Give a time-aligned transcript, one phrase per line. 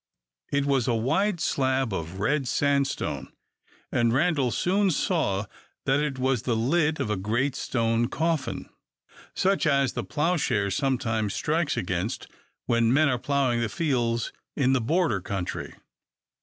[0.51, 3.31] It was a wide slab of red sandstone,
[3.91, 5.45] and Randal soon saw
[5.85, 8.67] that it was the lid of a great stone coffin,
[9.35, 12.25] such as the ploughshare sometimes strikes against
[12.65, 15.75] when men are ploughing the fields in the Border country.